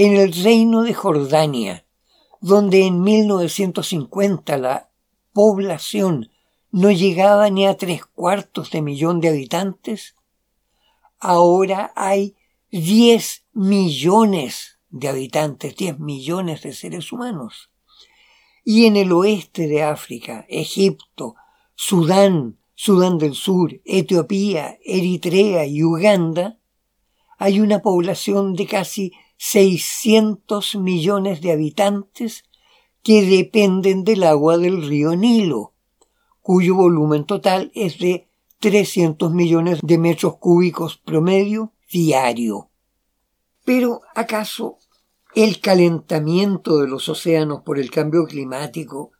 En 0.00 0.14
el 0.14 0.32
reino 0.32 0.84
de 0.84 0.94
Jordania, 0.94 1.84
donde 2.40 2.86
en 2.86 3.02
1950 3.02 4.56
la 4.56 4.90
población 5.32 6.30
no 6.70 6.92
llegaba 6.92 7.50
ni 7.50 7.66
a 7.66 7.76
tres 7.76 8.06
cuartos 8.06 8.70
de 8.70 8.80
millón 8.80 9.20
de 9.20 9.30
habitantes, 9.30 10.14
ahora 11.18 11.92
hay 11.96 12.36
10 12.70 13.46
millones 13.54 14.78
de 14.88 15.08
habitantes, 15.08 15.74
10 15.74 15.98
millones 15.98 16.62
de 16.62 16.74
seres 16.74 17.10
humanos. 17.10 17.72
Y 18.64 18.86
en 18.86 18.96
el 18.96 19.10
oeste 19.10 19.66
de 19.66 19.82
África, 19.82 20.46
Egipto, 20.48 21.34
Sudán, 21.74 22.56
Sudán 22.76 23.18
del 23.18 23.34
Sur, 23.34 23.80
Etiopía, 23.84 24.78
Eritrea 24.84 25.66
y 25.66 25.82
Uganda, 25.82 26.60
hay 27.36 27.58
una 27.58 27.80
población 27.80 28.54
de 28.54 28.66
casi 28.68 29.12
600 29.38 30.76
millones 30.76 31.40
de 31.40 31.52
habitantes 31.52 32.44
que 33.02 33.24
dependen 33.24 34.04
del 34.04 34.24
agua 34.24 34.58
del 34.58 34.86
río 34.86 35.16
Nilo, 35.16 35.72
cuyo 36.42 36.74
volumen 36.74 37.24
total 37.24 37.70
es 37.74 37.98
de 37.98 38.28
300 38.58 39.32
millones 39.32 39.78
de 39.82 39.96
metros 39.96 40.36
cúbicos 40.38 40.98
promedio 40.98 41.72
diario. 41.90 42.70
Pero, 43.64 44.00
¿acaso 44.14 44.78
el 45.34 45.60
calentamiento 45.60 46.78
de 46.78 46.88
los 46.88 47.08
océanos 47.08 47.62
por 47.62 47.78
el 47.78 47.90
cambio 47.90 48.24
climático 48.26 49.12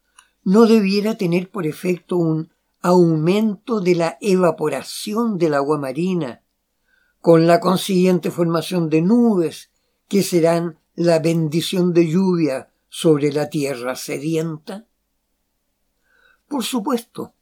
no 0.42 0.66
debiera 0.66 1.16
tener 1.16 1.48
por 1.50 1.66
efecto 1.66 2.16
un 2.16 2.52
aumento 2.80 3.80
de 3.80 3.94
la 3.94 4.18
evaporación 4.20 5.38
del 5.38 5.54
agua 5.54 5.78
marina, 5.78 6.42
con 7.20 7.46
la 7.46 7.60
consiguiente 7.60 8.30
formación 8.30 8.88
de 8.88 9.02
nubes 9.02 9.70
que 10.08 10.22
serán 10.22 10.78
la 10.94 11.18
bendición 11.18 11.92
de 11.92 12.08
lluvia 12.08 12.70
sobre 12.88 13.32
la 13.32 13.48
tierra 13.50 13.94
sedienta? 13.94 14.86
Por 16.48 16.64
supuesto, 16.64 17.34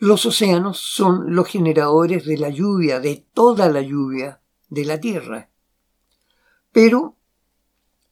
los 0.00 0.24
océanos 0.24 0.78
son 0.78 1.34
los 1.34 1.46
generadores 1.46 2.24
de 2.24 2.38
la 2.38 2.48
lluvia, 2.48 3.00
de 3.00 3.26
toda 3.34 3.68
la 3.68 3.82
lluvia 3.82 4.40
de 4.70 4.86
la 4.86 4.98
Tierra. 4.98 5.50
Pero 6.72 7.16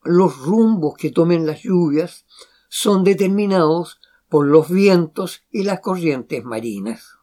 los 0.03 0.39
rumbos 0.39 0.97
que 0.99 1.11
tomen 1.11 1.47
las 1.47 1.63
lluvias 1.63 2.27
son 2.69 3.05
determinados 3.05 4.01
por 4.29 4.47
los 4.47 4.69
vientos 4.69 5.45
y 5.51 5.63
las 5.63 5.81
corrientes 5.81 6.45
marinas. 6.45 7.19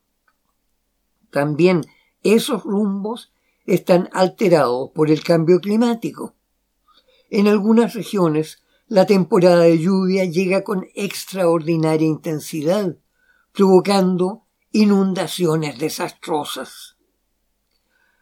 También 1.30 1.82
esos 2.24 2.64
rumbos 2.64 3.32
están 3.68 4.10
alterados 4.14 4.90
por 4.96 5.12
el 5.12 5.24
cambio 5.24 5.60
climático. 5.60 6.34
En 7.38 7.50
algunas 7.50 7.94
regiones 7.94 8.64
la 8.88 9.06
temporada 9.06 9.64
de 9.64 9.78
lluvia 9.78 10.24
llega 10.24 10.64
con 10.64 10.86
extraordinaria 10.96 12.08
intensidad, 12.08 12.96
provocando 13.52 14.46
inundaciones 14.72 15.78
desastrosas. 15.78 16.96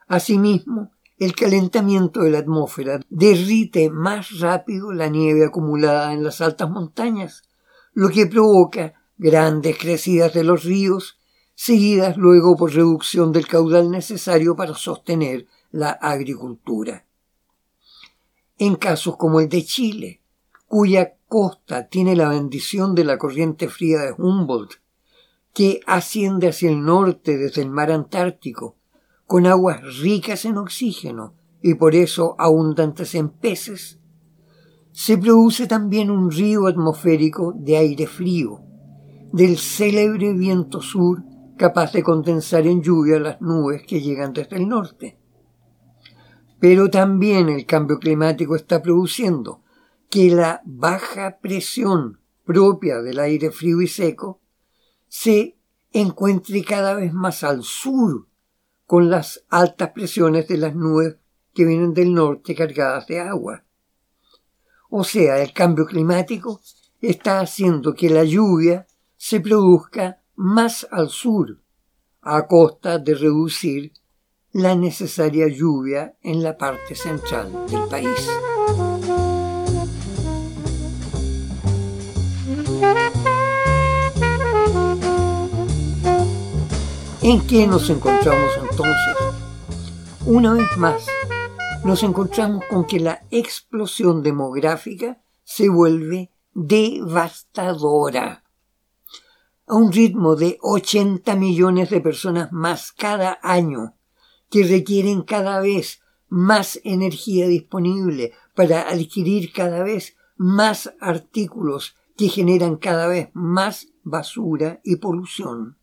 Asimismo, 0.07 0.93
el 1.19 1.35
calentamiento 1.35 2.21
de 2.21 2.31
la 2.31 2.39
atmósfera 2.39 3.01
derrite 3.07 3.91
más 3.91 4.39
rápido 4.39 4.91
la 4.91 5.09
nieve 5.09 5.45
acumulada 5.45 6.11
en 6.11 6.23
las 6.23 6.41
altas 6.41 6.71
montañas, 6.71 7.43
lo 7.93 8.09
que 8.09 8.25
provoca 8.25 8.95
grandes 9.19 9.77
crecidas 9.77 10.33
de 10.33 10.43
los 10.43 10.63
ríos, 10.63 11.19
seguidas 11.53 12.17
luego 12.17 12.55
por 12.55 12.73
reducción 12.73 13.31
del 13.31 13.45
caudal 13.45 13.91
necesario 13.91 14.55
para 14.55 14.73
sostener 14.73 15.45
la 15.69 15.91
agricultura. 15.91 17.05
En 18.65 18.77
casos 18.77 19.17
como 19.17 19.41
el 19.41 19.49
de 19.49 19.65
Chile, 19.65 20.21
cuya 20.69 21.17
costa 21.27 21.89
tiene 21.89 22.15
la 22.15 22.29
bendición 22.29 22.95
de 22.95 23.03
la 23.03 23.17
corriente 23.17 23.67
fría 23.67 23.99
de 23.99 24.13
Humboldt 24.17 24.75
que 25.51 25.81
asciende 25.85 26.47
hacia 26.47 26.69
el 26.69 26.81
norte 26.81 27.37
desde 27.37 27.61
el 27.61 27.69
mar 27.69 27.91
Antártico, 27.91 28.77
con 29.27 29.47
aguas 29.47 29.99
ricas 29.99 30.45
en 30.45 30.55
oxígeno 30.55 31.33
y 31.61 31.73
por 31.73 31.93
eso 31.93 32.37
abundantes 32.39 33.15
en 33.15 33.27
peces, 33.27 33.99
se 34.93 35.17
produce 35.17 35.67
también 35.67 36.09
un 36.09 36.31
río 36.31 36.67
atmosférico 36.67 37.51
de 37.57 37.75
aire 37.75 38.07
frío, 38.07 38.61
del 39.33 39.57
célebre 39.57 40.31
viento 40.31 40.81
sur 40.81 41.21
capaz 41.57 41.91
de 41.91 42.01
condensar 42.01 42.65
en 42.65 42.81
lluvia 42.81 43.19
las 43.19 43.41
nubes 43.41 43.83
que 43.85 43.99
llegan 43.99 44.31
desde 44.31 44.55
el 44.55 44.69
norte. 44.69 45.17
Pero 46.63 46.89
también 46.89 47.49
el 47.49 47.65
cambio 47.65 47.99
climático 47.99 48.55
está 48.55 48.81
produciendo 48.81 49.61
que 50.09 50.29
la 50.29 50.61
baja 50.63 51.39
presión 51.41 52.21
propia 52.45 53.01
del 53.01 53.19
aire 53.19 53.51
frío 53.51 53.81
y 53.81 53.89
seco 53.89 54.39
se 55.09 55.57
encuentre 55.91 56.63
cada 56.63 56.93
vez 56.93 57.11
más 57.11 57.43
al 57.43 57.63
sur 57.63 58.29
con 58.85 59.09
las 59.09 59.43
altas 59.49 59.89
presiones 59.89 60.47
de 60.47 60.55
las 60.55 60.73
nubes 60.73 61.17
que 61.53 61.65
vienen 61.65 61.93
del 61.93 62.13
norte 62.13 62.55
cargadas 62.55 63.07
de 63.07 63.19
agua. 63.19 63.65
O 64.89 65.03
sea, 65.03 65.43
el 65.43 65.51
cambio 65.51 65.85
climático 65.85 66.61
está 67.01 67.41
haciendo 67.41 67.93
que 67.93 68.09
la 68.09 68.23
lluvia 68.23 68.87
se 69.17 69.41
produzca 69.41 70.21
más 70.35 70.87
al 70.91 71.09
sur, 71.09 71.59
a 72.21 72.47
costa 72.47 72.99
de 72.99 73.15
reducir 73.15 73.91
la 74.53 74.75
necesaria 74.75 75.47
lluvia 75.47 76.15
en 76.21 76.43
la 76.43 76.55
parte 76.55 76.93
central 76.93 77.51
del 77.67 77.87
país. 77.89 78.29
¿En 87.23 87.47
qué 87.47 87.65
nos 87.65 87.89
encontramos 87.89 88.51
entonces? 88.61 89.17
Una 90.27 90.53
vez 90.53 90.77
más, 90.77 91.03
nos 91.83 92.03
encontramos 92.03 92.63
con 92.69 92.85
que 92.85 92.99
la 92.99 93.23
explosión 93.31 94.21
demográfica 94.21 95.19
se 95.43 95.67
vuelve 95.67 96.29
devastadora. 96.53 98.43
A 99.65 99.73
un 99.73 99.91
ritmo 99.91 100.35
de 100.35 100.59
80 100.61 101.35
millones 101.37 101.89
de 101.89 102.01
personas 102.01 102.51
más 102.51 102.91
cada 102.91 103.39
año, 103.41 103.95
que 104.53 104.63
requieren 104.67 105.23
cada 105.23 105.61
vez 105.61 106.03
más 106.29 106.79
energía 106.83 107.47
disponible 107.47 108.33
para 108.53 108.87
adquirir 108.87 109.51
cada 109.51 109.81
vez 109.81 110.15
más 110.37 110.93
artículos 110.99 111.95
que 112.15 112.29
generan 112.29 112.75
cada 112.75 113.07
vez 113.07 113.29
más 113.33 113.87
basura 114.03 114.79
y 114.83 114.97
polución 114.97 115.77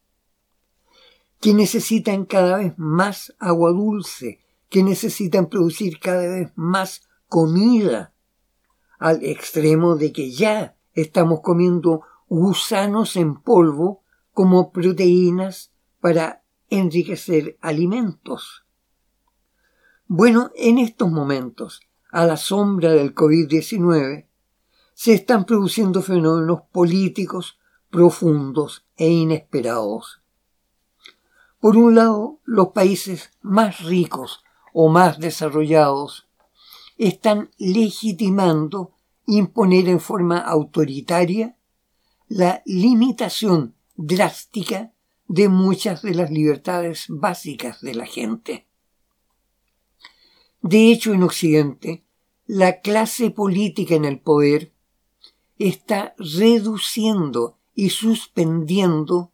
que 1.41 1.53
necesitan 1.53 2.27
cada 2.27 2.59
vez 2.59 2.75
más 2.77 3.35
agua 3.41 3.73
dulce, 3.73 4.39
que 4.69 4.85
necesitan 4.85 5.47
producir 5.47 5.99
cada 5.99 6.29
vez 6.29 6.53
más 6.55 7.09
comida, 7.29 8.13
al 9.01 9.25
extremo 9.25 9.97
de 9.97 10.13
que 10.13 10.31
ya 10.31 10.77
estamos 10.93 11.41
comiendo 11.41 12.03
gusanos 12.29 13.17
en 13.17 13.41
polvo 13.41 14.03
como 14.33 14.71
proteínas 14.71 15.73
para 16.01 16.40
enriquecer 16.71 17.59
alimentos. 17.61 18.65
Bueno, 20.07 20.51
en 20.57 20.79
estos 20.79 21.11
momentos, 21.11 21.81
a 22.11 22.25
la 22.25 22.37
sombra 22.37 22.93
del 22.93 23.15
COVID-19, 23.15 24.27
se 24.95 25.15
están 25.15 25.45
produciendo 25.45 26.03
fenómenos 26.03 26.63
políticos 26.73 27.59
profundos 27.91 28.87
e 28.97 29.09
inesperados. 29.09 30.21
Por 31.61 31.77
un 31.77 31.95
lado, 31.95 32.41
los 32.45 32.69
países 32.69 33.31
más 33.43 33.81
ricos 33.85 34.43
o 34.73 34.89
más 34.89 35.19
desarrollados 35.19 36.29
están 36.97 37.51
legitimando 37.59 38.93
imponer 39.27 39.89
en 39.89 40.01
forma 40.01 40.39
autoritaria 40.39 41.57
la 42.29 42.63
limitación 42.65 43.75
drástica 43.97 44.93
de 45.33 45.49
muchas 45.49 46.03
de 46.03 46.13
las 46.13 46.33
libertades 46.33 47.07
básicas 47.09 47.81
de 47.83 47.95
la 47.95 48.05
gente. 48.05 48.67
De 50.61 50.91
hecho, 50.91 51.13
en 51.15 51.23
Occidente, 51.23 52.05
la 52.47 52.81
clase 52.81 53.31
política 53.31 53.95
en 53.95 54.05
el 54.07 54.19
poder 54.19 54.73
está 55.57 56.17
reduciendo 56.19 57.61
y 57.77 57.91
suspendiendo 57.91 59.31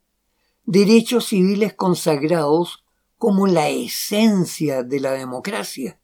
derechos 0.66 1.28
civiles 1.28 1.72
consagrados 1.72 2.84
como 3.16 3.46
la 3.46 3.70
esencia 3.70 4.82
de 4.82 5.00
la 5.00 5.12
democracia. 5.12 5.98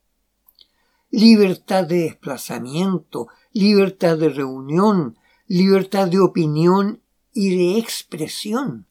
Libertad 1.10 1.84
de 1.84 2.04
desplazamiento, 2.04 3.28
libertad 3.52 4.16
de 4.16 4.30
reunión, 4.30 5.18
libertad 5.48 6.08
de 6.08 6.20
opinión 6.20 7.02
y 7.34 7.54
de 7.54 7.78
expresión. 7.78 8.86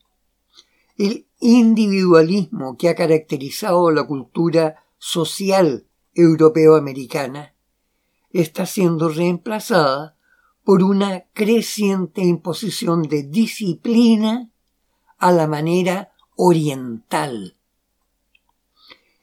El 1.02 1.26
individualismo 1.40 2.78
que 2.78 2.88
ha 2.88 2.94
caracterizado 2.94 3.90
la 3.90 4.04
cultura 4.04 4.84
social 5.00 5.88
europeo-americana 6.14 7.56
está 8.30 8.68
siendo 8.68 9.10
reemplazada 9.10 10.16
por 10.64 10.84
una 10.84 11.22
creciente 11.34 12.22
imposición 12.22 13.02
de 13.02 13.24
disciplina 13.24 14.52
a 15.18 15.32
la 15.32 15.48
manera 15.48 16.12
oriental. 16.36 17.58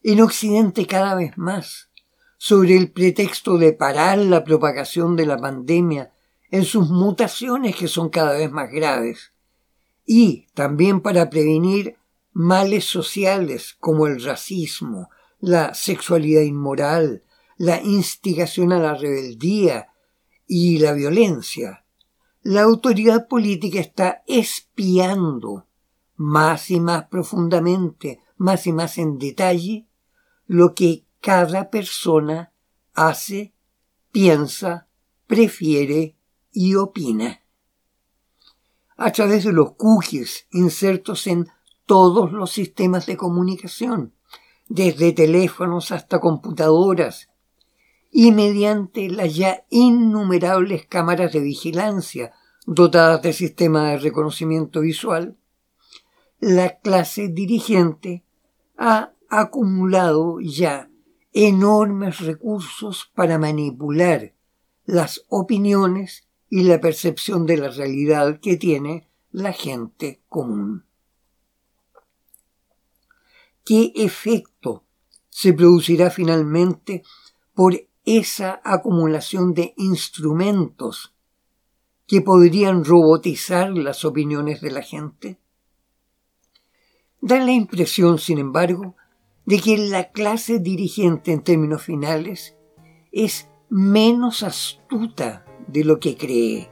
En 0.02 0.20
Occidente 0.20 0.84
cada 0.84 1.14
vez 1.14 1.38
más, 1.38 1.90
sobre 2.38 2.76
el 2.76 2.90
pretexto 2.90 3.56
de 3.56 3.72
parar 3.72 4.18
la 4.18 4.42
propagación 4.42 5.14
de 5.14 5.26
la 5.26 5.38
pandemia 5.38 6.12
en 6.50 6.64
sus 6.64 6.90
mutaciones 6.90 7.76
que 7.76 7.86
son 7.86 8.08
cada 8.08 8.32
vez 8.32 8.50
más 8.50 8.68
graves, 8.68 9.32
y 10.10 10.46
también 10.54 11.02
para 11.02 11.28
prevenir 11.28 11.98
males 12.32 12.86
sociales 12.86 13.76
como 13.78 14.06
el 14.06 14.24
racismo, 14.24 15.10
la 15.38 15.74
sexualidad 15.74 16.40
inmoral, 16.40 17.24
la 17.58 17.82
instigación 17.82 18.72
a 18.72 18.78
la 18.78 18.94
rebeldía 18.94 19.88
y 20.46 20.78
la 20.78 20.94
violencia. 20.94 21.84
La 22.40 22.62
autoridad 22.62 23.28
política 23.28 23.80
está 23.80 24.22
espiando 24.26 25.66
más 26.16 26.70
y 26.70 26.80
más 26.80 27.04
profundamente, 27.08 28.22
más 28.38 28.66
y 28.66 28.72
más 28.72 28.96
en 28.96 29.18
detalle, 29.18 29.88
lo 30.46 30.74
que 30.74 31.04
cada 31.20 31.68
persona 31.68 32.54
hace, 32.94 33.52
piensa, 34.10 34.88
prefiere 35.26 36.16
y 36.50 36.76
opina. 36.76 37.42
A 38.98 39.12
través 39.12 39.44
de 39.44 39.52
los 39.52 39.72
cookies 39.76 40.46
insertos 40.50 41.26
en 41.26 41.48
todos 41.86 42.32
los 42.32 42.50
sistemas 42.50 43.06
de 43.06 43.16
comunicación, 43.16 44.12
desde 44.68 45.12
teléfonos 45.12 45.92
hasta 45.92 46.20
computadoras, 46.20 47.30
y 48.10 48.32
mediante 48.32 49.08
las 49.08 49.34
ya 49.34 49.64
innumerables 49.70 50.86
cámaras 50.86 51.32
de 51.32 51.40
vigilancia 51.40 52.32
dotadas 52.66 53.22
de 53.22 53.32
sistemas 53.32 53.92
de 53.92 53.98
reconocimiento 53.98 54.80
visual, 54.80 55.38
la 56.40 56.78
clase 56.78 57.28
dirigente 57.28 58.24
ha 58.76 59.12
acumulado 59.30 60.40
ya 60.40 60.90
enormes 61.32 62.20
recursos 62.20 63.10
para 63.14 63.38
manipular 63.38 64.34
las 64.84 65.24
opiniones 65.28 66.27
y 66.50 66.62
la 66.62 66.80
percepción 66.80 67.46
de 67.46 67.56
la 67.58 67.68
realidad 67.68 68.40
que 68.40 68.56
tiene 68.56 69.08
la 69.30 69.52
gente 69.52 70.22
común. 70.28 70.84
¿Qué 73.64 73.92
efecto 73.96 74.84
se 75.28 75.52
producirá 75.52 76.10
finalmente 76.10 77.02
por 77.54 77.74
esa 78.04 78.62
acumulación 78.64 79.52
de 79.52 79.74
instrumentos 79.76 81.14
que 82.06 82.22
podrían 82.22 82.84
robotizar 82.84 83.70
las 83.72 84.06
opiniones 84.06 84.62
de 84.62 84.70
la 84.70 84.82
gente? 84.82 85.38
Da 87.20 87.38
la 87.38 87.52
impresión, 87.52 88.18
sin 88.18 88.38
embargo, 88.38 88.96
de 89.44 89.60
que 89.60 89.76
la 89.76 90.12
clase 90.12 90.60
dirigente 90.60 91.32
en 91.32 91.42
términos 91.42 91.82
finales 91.82 92.56
es 93.12 93.48
menos 93.68 94.42
astuta 94.42 95.44
de 95.68 95.84
lo 95.84 96.00
que 96.00 96.16
cree. 96.16 96.68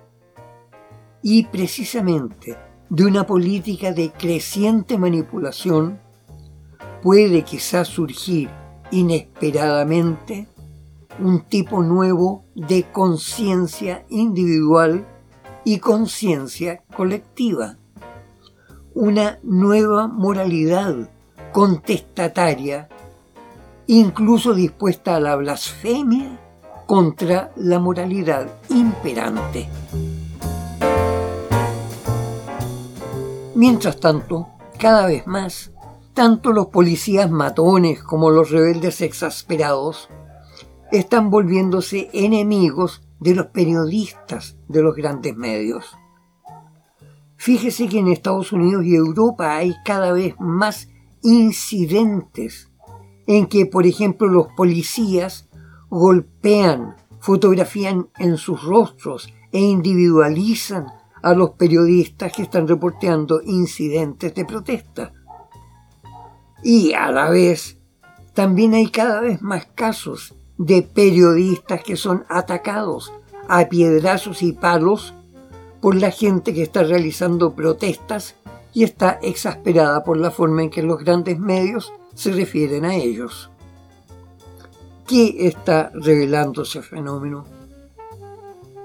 Y 1.22 1.44
precisamente 1.44 2.56
de 2.88 3.04
una 3.04 3.26
política 3.26 3.92
de 3.92 4.10
creciente 4.10 4.98
manipulación 4.98 6.00
puede 7.02 7.42
quizás 7.42 7.88
surgir 7.88 8.48
inesperadamente 8.90 10.48
un 11.18 11.42
tipo 11.42 11.82
nuevo 11.82 12.44
de 12.54 12.84
conciencia 12.90 14.04
individual 14.08 15.06
y 15.64 15.78
conciencia 15.78 16.82
colectiva, 16.94 17.76
una 18.94 19.38
nueva 19.42 20.06
moralidad 20.06 21.10
contestataria, 21.52 22.88
incluso 23.86 24.54
dispuesta 24.54 25.16
a 25.16 25.20
la 25.20 25.36
blasfemia 25.36 26.45
contra 26.86 27.52
la 27.56 27.78
moralidad 27.78 28.48
imperante. 28.68 29.68
Mientras 33.54 33.98
tanto, 33.98 34.48
cada 34.78 35.06
vez 35.06 35.26
más, 35.26 35.72
tanto 36.14 36.52
los 36.52 36.66
policías 36.68 37.30
matones 37.30 38.02
como 38.02 38.30
los 38.30 38.50
rebeldes 38.50 39.00
exasperados 39.00 40.08
están 40.92 41.30
volviéndose 41.30 42.08
enemigos 42.12 43.02
de 43.18 43.34
los 43.34 43.46
periodistas 43.46 44.56
de 44.68 44.82
los 44.82 44.94
grandes 44.94 45.36
medios. 45.36 45.96
Fíjese 47.36 47.88
que 47.88 47.98
en 47.98 48.08
Estados 48.08 48.52
Unidos 48.52 48.84
y 48.84 48.94
Europa 48.94 49.56
hay 49.56 49.74
cada 49.84 50.12
vez 50.12 50.34
más 50.38 50.88
incidentes 51.22 52.70
en 53.26 53.46
que, 53.46 53.66
por 53.66 53.86
ejemplo, 53.86 54.28
los 54.28 54.48
policías 54.56 55.45
golpean, 55.88 56.96
fotografían 57.20 58.08
en 58.18 58.36
sus 58.36 58.62
rostros 58.62 59.32
e 59.52 59.60
individualizan 59.60 60.86
a 61.22 61.34
los 61.34 61.50
periodistas 61.50 62.32
que 62.32 62.42
están 62.42 62.68
reporteando 62.68 63.40
incidentes 63.42 64.34
de 64.34 64.44
protesta. 64.44 65.12
Y 66.62 66.92
a 66.92 67.10
la 67.10 67.30
vez, 67.30 67.78
también 68.34 68.74
hay 68.74 68.88
cada 68.90 69.20
vez 69.20 69.42
más 69.42 69.66
casos 69.74 70.34
de 70.58 70.82
periodistas 70.82 71.82
que 71.82 71.96
son 71.96 72.24
atacados 72.28 73.12
a 73.48 73.68
piedrazos 73.68 74.42
y 74.42 74.52
palos 74.52 75.14
por 75.80 75.94
la 75.94 76.10
gente 76.10 76.54
que 76.54 76.62
está 76.62 76.82
realizando 76.82 77.54
protestas 77.54 78.34
y 78.72 78.84
está 78.84 79.18
exasperada 79.22 80.04
por 80.04 80.16
la 80.16 80.30
forma 80.30 80.62
en 80.62 80.70
que 80.70 80.82
los 80.82 81.02
grandes 81.02 81.38
medios 81.38 81.92
se 82.14 82.32
refieren 82.32 82.84
a 82.84 82.94
ellos. 82.94 83.50
¿Qué 85.06 85.46
está 85.46 85.92
revelando 85.94 86.62
ese 86.62 86.82
fenómeno? 86.82 87.44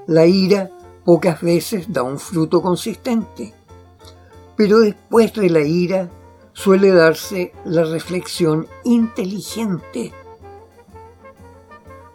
La 0.06 0.28
ira 0.28 0.70
pocas 1.04 1.42
veces 1.42 1.92
da 1.92 2.04
un 2.04 2.20
fruto 2.20 2.62
consistente, 2.62 3.56
pero 4.56 4.80
después 4.82 5.34
de 5.34 5.50
la 5.50 5.62
ira 5.62 6.12
suele 6.54 6.92
darse 6.92 7.54
la 7.66 7.86
reflexión 7.86 8.68
inteligente. 8.84 10.12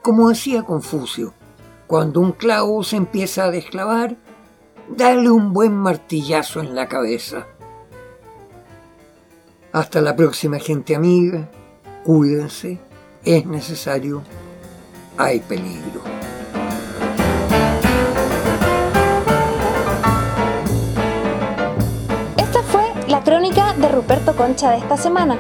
Como 0.03 0.29
decía 0.29 0.63
Confucio, 0.63 1.35
cuando 1.89 2.21
un 2.21 2.31
clavo 2.31 2.85
se 2.85 2.95
empieza 2.95 3.47
a 3.47 3.51
desclavar, 3.51 4.17
dale 4.89 5.31
un 5.31 5.53
buen 5.53 5.75
martillazo 5.75 6.61
en 6.61 6.77
la 6.77 6.87
cabeza. 6.87 7.49
Hasta 9.73 10.01
la 10.01 10.15
próxima 10.15 10.61
gente 10.61 10.95
amiga, 10.95 11.51
cuídense, 12.05 12.86
es 13.27 13.45
necesario, 13.45 14.23
hay 15.19 15.41
peligro. 15.41 16.01
Esta 22.37 22.63
fue 22.63 22.85
la 23.09 23.25
crónica 23.25 23.75
de 23.75 23.89
Ruperto 23.89 24.37
Concha 24.37 24.71
de 24.71 24.79
esta 24.79 24.97
semana. 24.97 25.37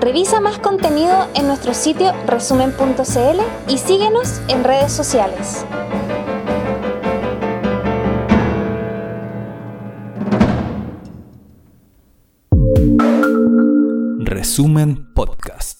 Revisa 0.00 0.40
más 0.40 0.58
contenido 0.58 1.28
en 1.34 1.46
nuestro 1.46 1.72
sitio 1.72 2.12
resumen.cl 2.26 3.40
y 3.68 3.78
síguenos 3.78 4.40
en 4.48 4.64
redes 4.64 4.92
sociales. 4.92 5.64
Resumen 14.18 15.12
Podcast. 15.14 15.79